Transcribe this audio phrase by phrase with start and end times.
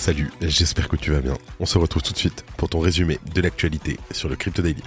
[0.00, 1.36] Salut, j'espère que tu vas bien.
[1.60, 4.82] On se retrouve tout de suite pour ton résumé de l'actualité sur le Crypto Daily.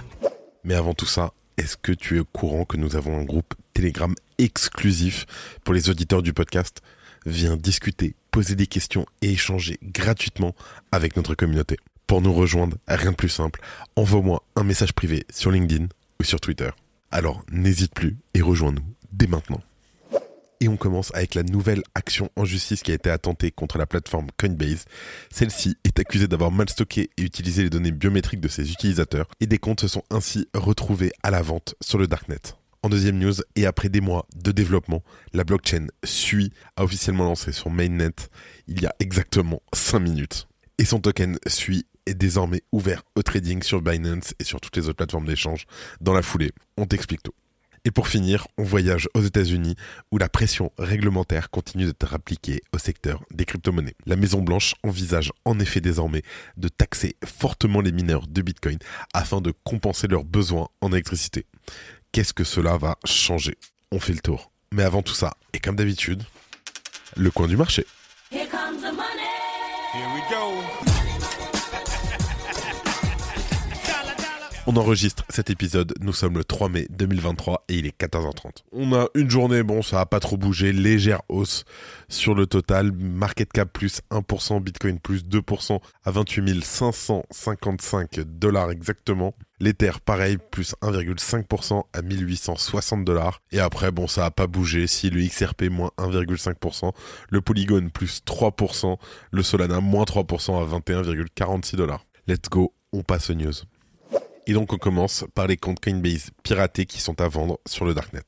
[0.64, 3.54] Mais avant tout ça, est-ce que tu es au courant que nous avons un groupe
[3.74, 5.24] Telegram exclusif
[5.62, 6.82] pour les auditeurs du podcast?
[7.26, 10.56] Viens discuter, poser des questions et échanger gratuitement
[10.90, 11.76] avec notre communauté.
[12.08, 13.60] Pour nous rejoindre, rien de plus simple,
[13.94, 15.86] envoie-moi un message privé sur LinkedIn
[16.18, 16.70] ou sur Twitter.
[17.12, 19.62] Alors n'hésite plus et rejoins-nous dès maintenant.
[20.64, 23.84] Et on commence avec la nouvelle action en justice qui a été attentée contre la
[23.84, 24.86] plateforme Coinbase.
[25.30, 29.46] Celle-ci est accusée d'avoir mal stocké et utilisé les données biométriques de ses utilisateurs et
[29.46, 32.40] des comptes se sont ainsi retrouvés à la vente sur le Darknet.
[32.82, 35.02] En deuxième news, et après des mois de développement,
[35.34, 38.14] la blockchain SUI a officiellement lancé son mainnet
[38.66, 40.48] il y a exactement 5 minutes.
[40.78, 44.88] Et son token SUI est désormais ouvert au trading sur Binance et sur toutes les
[44.88, 45.66] autres plateformes d'échange
[46.00, 46.52] dans la foulée.
[46.78, 47.34] On t'explique tout.
[47.86, 49.76] Et pour finir, on voyage aux États-Unis
[50.10, 53.94] où la pression réglementaire continue d'être appliquée au secteur des crypto-monnaies.
[54.06, 56.22] La Maison-Blanche envisage en effet désormais
[56.56, 58.78] de taxer fortement les mineurs de Bitcoin
[59.12, 61.44] afin de compenser leurs besoins en électricité.
[62.12, 63.58] Qu'est-ce que cela va changer?
[63.92, 64.50] On fait le tour.
[64.72, 66.22] Mais avant tout ça, et comme d'habitude,
[67.16, 67.86] le coin du marché.
[68.32, 69.28] Here comes the money.
[69.92, 70.93] Here we go.
[74.66, 78.62] On enregistre cet épisode, nous sommes le 3 mai 2023 et il est 14h30.
[78.72, 81.64] On a une journée, bon ça a pas trop bougé, légère hausse
[82.08, 89.34] sur le total, market cap plus 1%, bitcoin plus 2% à 28 555 dollars exactement.
[89.60, 93.42] L'Ether pareil, plus 1,5% à 1860 dollars.
[93.52, 94.86] Et après, bon, ça a pas bougé.
[94.86, 96.90] Si le XRP moins 1,5%,
[97.28, 98.96] le Polygon plus 3%,
[99.30, 102.04] le Solana moins 3% à 21,46 dollars.
[102.26, 103.52] Let's go, on passe aux news.
[104.46, 107.94] Et donc on commence par les comptes Coinbase piratés qui sont à vendre sur le
[107.94, 108.20] Darknet.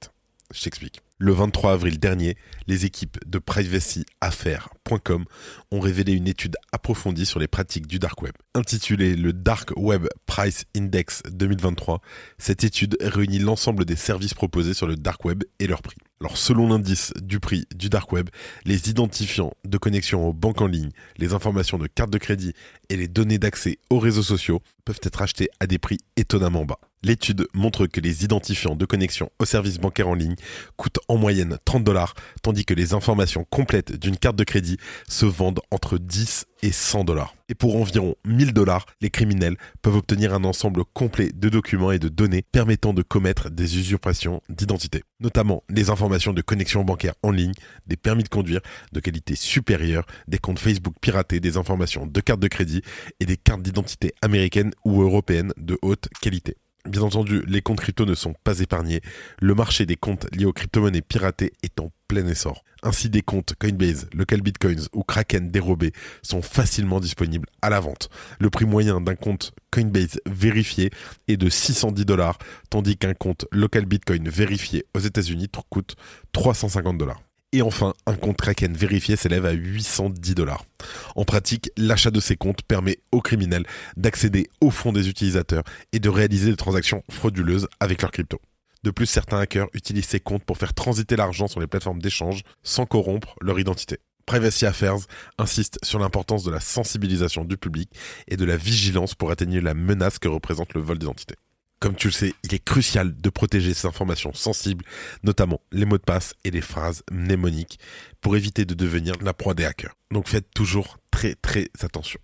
[0.52, 1.02] Je t'explique.
[1.18, 5.24] Le 23 avril dernier, les équipes de privacyaffaires.com
[5.70, 8.34] ont révélé une étude approfondie sur les pratiques du dark web.
[8.54, 12.02] Intitulée le Dark Web Price Index 2023,
[12.36, 15.96] cette étude réunit l'ensemble des services proposés sur le dark web et leurs prix.
[16.20, 18.28] Alors selon l'indice du prix du dark web,
[18.66, 22.52] les identifiants de connexion aux banques en ligne, les informations de carte de crédit
[22.90, 26.78] et les données d'accès aux réseaux sociaux peuvent être achetés à des prix étonnamment bas.
[27.06, 30.34] L'étude montre que les identifiants de connexion aux services bancaires en ligne
[30.76, 34.76] coûtent en moyenne 30 dollars, tandis que les informations complètes d'une carte de crédit
[35.08, 37.36] se vendent entre 10 et 100 dollars.
[37.48, 42.00] Et pour environ 1000 dollars, les criminels peuvent obtenir un ensemble complet de documents et
[42.00, 47.30] de données permettant de commettre des usurpations d'identité, notamment les informations de connexion bancaire en
[47.30, 47.54] ligne,
[47.86, 52.40] des permis de conduire de qualité supérieure, des comptes Facebook piratés, des informations de cartes
[52.40, 52.82] de crédit
[53.20, 56.56] et des cartes d'identité américaines ou européennes de haute qualité.
[56.88, 59.00] Bien entendu, les comptes crypto ne sont pas épargnés.
[59.40, 62.62] Le marché des comptes liés aux crypto-monnaies piratées est en plein essor.
[62.82, 65.92] Ainsi, des comptes Coinbase, Local Bitcoins ou Kraken dérobés
[66.22, 68.08] sont facilement disponibles à la vente.
[68.38, 70.90] Le prix moyen d'un compte Coinbase vérifié
[71.26, 72.38] est de 610 dollars,
[72.70, 75.96] tandis qu'un compte Local Bitcoin vérifié aux États-Unis coûte
[76.32, 77.25] 350 dollars.
[77.56, 80.66] Et enfin, un compte Kraken vérifié s'élève à 810 dollars.
[81.14, 83.64] En pratique, l'achat de ces comptes permet aux criminels
[83.96, 85.62] d'accéder au fonds des utilisateurs
[85.94, 88.42] et de réaliser des transactions frauduleuses avec leurs crypto.
[88.82, 92.42] De plus, certains hackers utilisent ces comptes pour faire transiter l'argent sur les plateformes d'échange
[92.62, 94.00] sans corrompre leur identité.
[94.26, 95.06] Privacy Affairs
[95.38, 97.88] insiste sur l'importance de la sensibilisation du public
[98.28, 101.36] et de la vigilance pour atténuer la menace que représente le vol d'identité.
[101.78, 104.84] Comme tu le sais, il est crucial de protéger ces informations sensibles,
[105.22, 107.78] notamment les mots de passe et les phrases mnémoniques,
[108.20, 109.94] pour éviter de devenir la proie des hackers.
[110.10, 112.18] Donc faites toujours très très attention.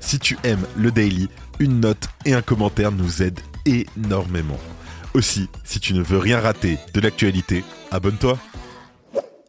[0.00, 4.60] Si tu aimes le daily, une note et un commentaire nous aident énormément.
[5.14, 8.38] Aussi, si tu ne veux rien rater de l'actualité, abonne-toi.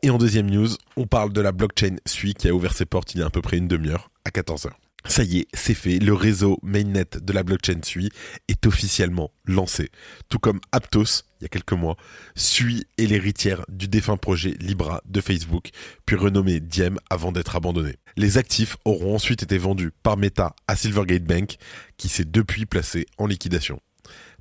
[0.04, 3.14] Et en deuxième news, on parle de la blockchain SUI qui a ouvert ses portes
[3.14, 4.70] il y a à peu près une demi-heure, à 14h.
[5.08, 8.10] Ça y est, c'est fait, le réseau mainnet de la blockchain SUI
[8.48, 9.90] est officiellement lancé.
[10.30, 11.96] Tout comme Aptos, il y a quelques mois,
[12.36, 15.70] SUI est l'héritière du défunt projet Libra de Facebook,
[16.06, 17.96] puis renommé Diem avant d'être abandonné.
[18.18, 21.56] Les actifs auront ensuite été vendus par Meta à Silvergate Bank,
[21.98, 23.80] qui s'est depuis placé en liquidation.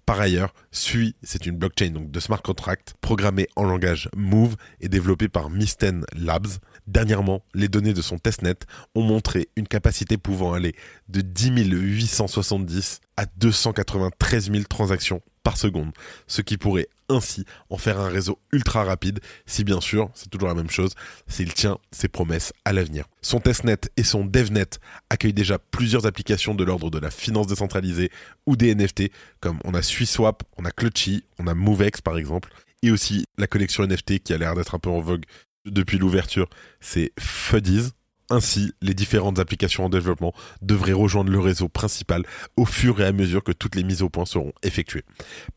[0.06, 5.28] Par ailleurs, SUI, c'est une blockchain de smart contract programmée en langage Move et développée
[5.28, 6.46] par Misten Labs.
[6.86, 8.54] Dernièrement, les données de son testnet
[8.94, 10.76] ont montré une capacité pouvant aller
[11.08, 15.90] de 10 870 à 293 000 transactions par seconde,
[16.28, 20.48] ce qui pourrait ainsi en faire un réseau ultra rapide, si bien sûr, c'est toujours
[20.48, 20.92] la même chose,
[21.26, 23.06] s'il tient ses promesses à l'avenir.
[23.22, 24.66] Son testnet et son devnet
[25.10, 28.10] accueillent déjà plusieurs applications de l'ordre de la finance décentralisée
[28.46, 29.10] ou des NFT,
[29.40, 33.46] comme on a SuiSwap, on a Clutchy, on a MoveX par exemple, et aussi la
[33.46, 35.24] collection NFT qui a l'air d'être un peu en vogue
[35.64, 36.48] depuis l'ouverture,
[36.80, 37.90] c'est Fuddies,
[38.30, 42.24] ainsi, les différentes applications en développement devraient rejoindre le réseau principal
[42.56, 45.04] au fur et à mesure que toutes les mises au point seront effectuées.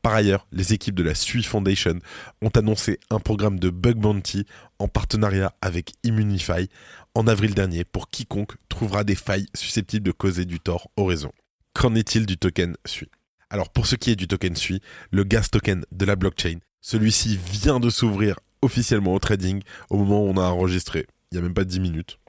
[0.02, 2.00] Par ailleurs, les équipes de la Sui Foundation
[2.42, 4.46] ont annoncé un programme de bug bounty
[4.78, 6.70] en partenariat avec Immunify
[7.16, 11.32] en avril dernier pour quiconque trouvera des failles susceptibles de causer du tort au réseau.
[11.74, 13.10] Qu'en est-il du token Sui?
[13.50, 14.82] Alors pour ce qui est du token Sui,
[15.12, 20.24] le gas token de la blockchain, celui-ci vient de s'ouvrir officiellement au trading au moment
[20.24, 22.20] où on a enregistré, il n'y a même pas 10 minutes.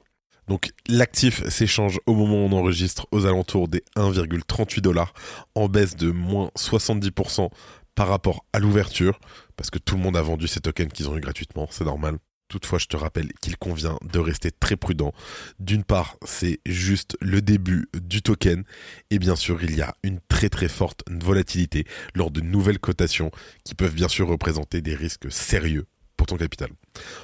[0.51, 5.13] Donc l'actif s'échange au moment où on enregistre aux alentours des 1,38 dollars
[5.55, 7.49] en baisse de moins 70%
[7.95, 9.17] par rapport à l'ouverture
[9.55, 12.17] parce que tout le monde a vendu ces tokens qu'ils ont eu gratuitement, c'est normal.
[12.49, 15.13] Toutefois, je te rappelle qu'il convient de rester très prudent.
[15.59, 18.65] D'une part, c'est juste le début du token
[19.09, 23.31] et bien sûr, il y a une très très forte volatilité lors de nouvelles cotations
[23.63, 25.85] qui peuvent bien sûr représenter des risques sérieux
[26.17, 26.71] pour ton capital.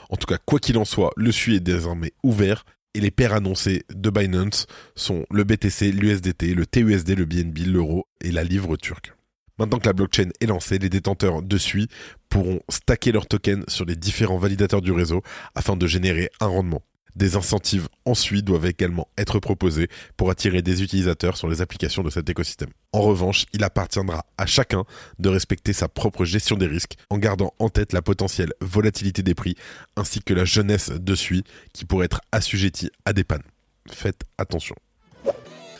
[0.10, 2.64] En tout cas, quoi qu'il en soit, le SUI est désormais ouvert
[2.94, 8.08] et les paires annoncées de Binance sont le BTC, l'USDT, le TUSD, le BNB, l'euro
[8.22, 9.14] et la livre turque.
[9.60, 11.88] Maintenant que la blockchain est lancée, les détenteurs de SUI
[12.30, 15.22] pourront stacker leurs tokens sur les différents validateurs du réseau
[15.56, 16.84] afin de générer un rendement.
[17.18, 22.12] Des incentives ensuite doivent également être proposés pour attirer des utilisateurs sur les applications de
[22.12, 22.70] cet écosystème.
[22.94, 24.84] En revanche, il appartiendra à chacun
[25.18, 29.34] de respecter sa propre gestion des risques en gardant en tête la potentielle volatilité des
[29.34, 29.56] prix
[29.96, 31.44] ainsi que la jeunesse de SUI
[31.74, 33.42] qui pourrait être assujettie à des pannes.
[33.90, 34.76] Faites attention.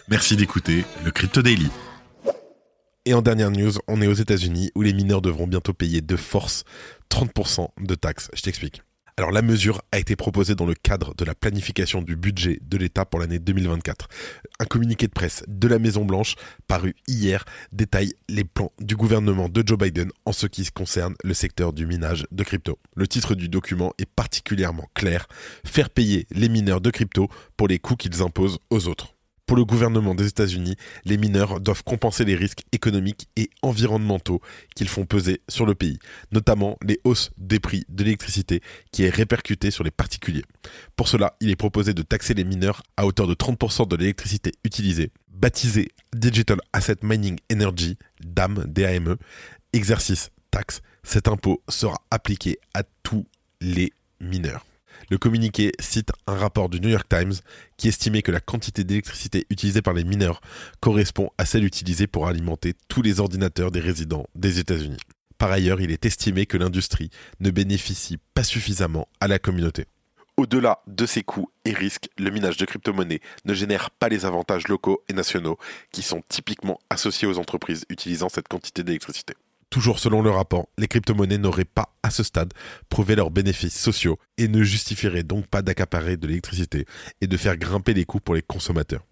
[0.10, 1.70] Merci d'écouter le Crypto Daily.
[3.06, 6.16] Et en dernière news, on est aux États-Unis où les mineurs devront bientôt payer de
[6.16, 6.64] force
[7.12, 8.32] 30% de taxes.
[8.34, 8.82] Je t'explique.
[9.20, 12.78] Alors la mesure a été proposée dans le cadre de la planification du budget de
[12.78, 14.08] l'État pour l'année 2024.
[14.60, 16.36] Un communiqué de presse de la Maison Blanche
[16.68, 21.34] paru hier détaille les plans du gouvernement de Joe Biden en ce qui concerne le
[21.34, 22.78] secteur du minage de crypto.
[22.96, 25.28] Le titre du document est particulièrement clair,
[25.66, 27.28] faire payer les mineurs de crypto
[27.58, 29.17] pour les coûts qu'ils imposent aux autres.
[29.48, 34.42] Pour le gouvernement des États-Unis, les mineurs doivent compenser les risques économiques et environnementaux
[34.76, 36.00] qu'ils font peser sur le pays,
[36.34, 38.62] notamment les hausses des prix de l'électricité
[38.92, 40.44] qui est répercutée sur les particuliers.
[40.98, 44.52] Pour cela, il est proposé de taxer les mineurs à hauteur de 30% de l'électricité
[44.66, 49.16] utilisée, baptisé Digital Asset Mining Energy, DAM, DAME,
[49.72, 50.82] exercice taxe.
[51.04, 53.26] Cet impôt sera appliqué à tous
[53.62, 54.66] les mineurs.
[55.10, 57.34] Le communiqué cite un rapport du New York Times
[57.78, 60.42] qui estimait que la quantité d'électricité utilisée par les mineurs
[60.80, 64.98] correspond à celle utilisée pour alimenter tous les ordinateurs des résidents des États-Unis.
[65.38, 69.86] Par ailleurs, il est estimé que l'industrie ne bénéficie pas suffisamment à la communauté.
[70.36, 74.68] Au-delà de ces coûts et risques, le minage de crypto-monnaies ne génère pas les avantages
[74.68, 75.58] locaux et nationaux
[75.92, 79.34] qui sont typiquement associés aux entreprises utilisant cette quantité d'électricité.
[79.70, 82.54] Toujours selon le rapport, les crypto-monnaies n'auraient pas, à ce stade,
[82.90, 86.86] prouvé leurs bénéfices sociaux et ne justifieraient donc pas d'accaparer de l'électricité
[87.20, 89.04] et de faire grimper les coûts pour les consommateurs.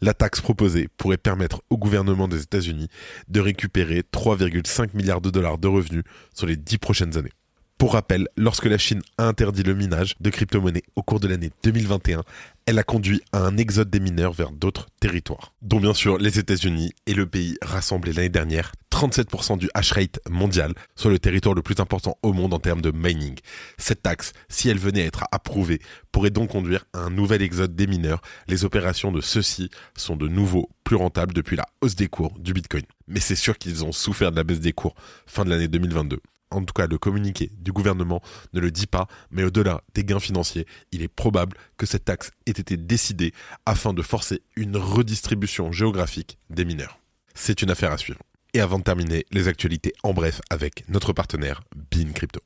[0.00, 2.88] La taxe proposée pourrait permettre au gouvernement des États-Unis
[3.28, 6.04] de récupérer 3,5 milliards de dollars de revenus
[6.34, 7.32] sur les dix prochaines années.
[7.78, 11.52] Pour rappel, lorsque la Chine a interdit le minage de crypto-monnaies au cours de l'année
[11.62, 12.24] 2021,
[12.66, 16.40] elle a conduit à un exode des mineurs vers d'autres territoires, dont bien sûr les
[16.40, 21.54] États-Unis et le pays rassemblé l'année dernière 37% du hash rate mondial, soit le territoire
[21.54, 23.38] le plus important au monde en termes de mining.
[23.76, 27.76] Cette taxe, si elle venait à être approuvée, pourrait donc conduire à un nouvel exode
[27.76, 28.20] des mineurs.
[28.48, 32.52] Les opérations de ceux-ci sont de nouveau plus rentables depuis la hausse des cours du
[32.52, 32.82] Bitcoin.
[33.06, 36.18] Mais c'est sûr qu'ils ont souffert de la baisse des cours fin de l'année 2022
[36.50, 38.22] en tout cas le communiqué du gouvernement
[38.54, 42.30] ne le dit pas, mais au-delà des gains financiers, il est probable que cette taxe
[42.46, 43.34] ait été décidée
[43.66, 47.00] afin de forcer une redistribution géographique des mineurs.
[47.34, 48.20] C'est une affaire à suivre.
[48.54, 52.40] Et avant de terminer, les actualités en bref avec notre partenaire Bean Crypto.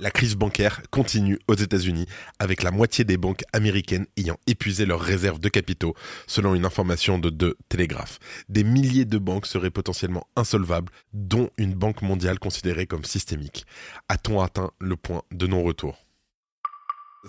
[0.00, 2.06] La crise bancaire continue aux États-Unis
[2.40, 5.94] avec la moitié des banques américaines ayant épuisé leurs réserves de capitaux,
[6.26, 8.18] selon une information de deux télégraphes.
[8.48, 13.66] Des milliers de banques seraient potentiellement insolvables, dont une banque mondiale considérée comme systémique.
[14.08, 16.03] A-t-on atteint le point de non-retour?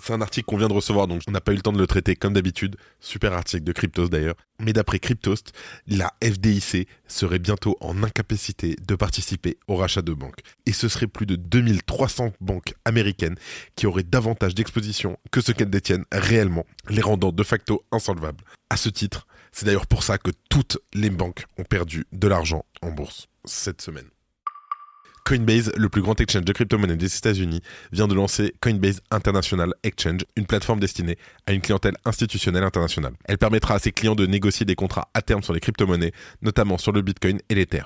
[0.02, 1.78] C'est un article qu'on vient de recevoir, donc on n'a pas eu le temps de
[1.78, 2.76] le traiter comme d'habitude.
[3.00, 4.34] Super article de Cryptos d'ailleurs.
[4.60, 5.52] Mais d'après Cryptost,
[5.86, 10.40] la FDIC serait bientôt en incapacité de participer au rachat de banques.
[10.66, 13.36] Et ce serait plus de 2300 banques américaines
[13.74, 18.44] qui auraient davantage d'exposition que ce qu'elles détiennent réellement, les rendant de facto insolvables.
[18.70, 22.64] À ce titre, c'est d'ailleurs pour ça que toutes les banques ont perdu de l'argent
[22.82, 24.08] en bourse cette semaine.
[25.26, 30.20] Coinbase, le plus grand exchange de crypto-monnaies des États-Unis, vient de lancer Coinbase International Exchange,
[30.36, 31.18] une plateforme destinée
[31.48, 33.14] à une clientèle institutionnelle internationale.
[33.24, 36.78] Elle permettra à ses clients de négocier des contrats à terme sur les crypto-monnaies, notamment
[36.78, 37.82] sur le Bitcoin et l'Ether.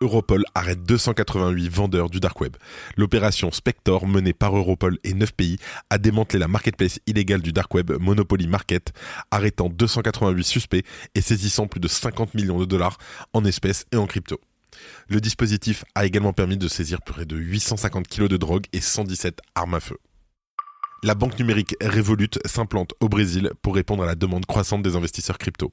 [0.00, 2.56] Europol arrête 288 vendeurs du dark web.
[2.96, 5.56] L'opération Spector, menée par Europol et 9 pays,
[5.90, 8.92] a démantelé la marketplace illégale du dark web Monopoly Market,
[9.32, 10.84] arrêtant 288 suspects
[11.16, 12.98] et saisissant plus de 50 millions de dollars
[13.32, 14.40] en espèces et en crypto.
[15.08, 19.40] Le dispositif a également permis de saisir près de 850 kg de drogue et 117
[19.54, 19.98] armes à feu.
[21.02, 25.38] La banque numérique Revolut s'implante au Brésil pour répondre à la demande croissante des investisseurs
[25.38, 25.72] crypto.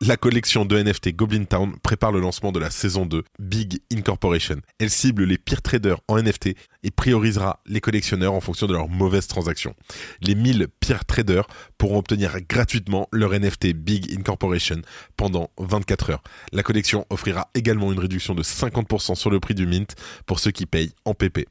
[0.00, 4.60] La collection de NFT Goblin Town prépare le lancement de la saison 2 Big Incorporation.
[4.78, 6.50] Elle cible les pires traders en NFT
[6.84, 9.74] et priorisera les collectionneurs en fonction de leurs mauvaises transactions.
[10.20, 14.82] Les 1000 pires traders pourront obtenir gratuitement leur NFT Big Incorporation
[15.16, 16.22] pendant 24 heures.
[16.52, 20.52] La collection offrira également une réduction de 50% sur le prix du mint pour ceux
[20.52, 21.48] qui payent en PP.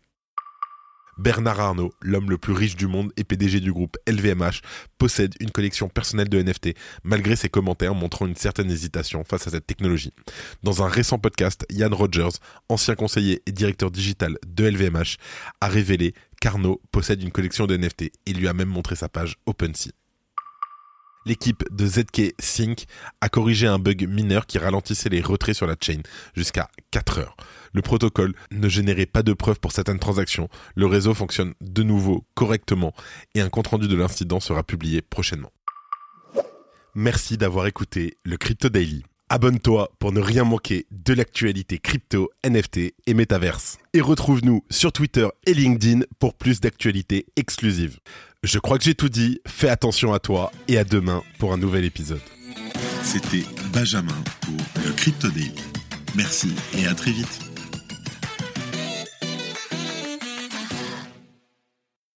[1.18, 4.62] Bernard Arnault, l'homme le plus riche du monde et PDG du groupe LVMH,
[4.98, 9.52] possède une collection personnelle de NFT, malgré ses commentaires montrant une certaine hésitation face à
[9.52, 10.14] cette technologie.
[10.64, 12.38] Dans un récent podcast, Ian Rogers,
[12.70, 15.18] ancien conseiller et directeur digital de LVMH,
[15.62, 19.38] a révélé qu'Arnault possède une collection de NFT et lui a même montré sa page
[19.46, 19.92] OpenSea
[21.28, 22.86] l'équipe de ZK Sync
[23.22, 26.02] a corrigé un bug mineur qui ralentissait les retraits sur la chain
[26.36, 27.36] jusqu'à 4 heures.
[27.74, 30.50] Le protocole ne générait pas de preuves pour certaines transactions.
[30.76, 32.94] Le réseau fonctionne de nouveau correctement
[33.36, 35.52] et un compte-rendu de l'incident sera publié prochainement.
[36.96, 39.04] Merci d'avoir écouté le Crypto Daily.
[39.30, 43.78] Abonne-toi pour ne rien manquer de l'actualité crypto, NFT et métaverse.
[43.94, 48.00] Et retrouve-nous sur Twitter et LinkedIn pour plus d'actualités exclusives.
[48.48, 51.58] Je crois que j'ai tout dit, fais attention à toi et à demain pour un
[51.58, 52.22] nouvel épisode.
[53.04, 55.28] C'était Benjamin pour le Crypto.
[56.16, 57.47] Merci et à très vite.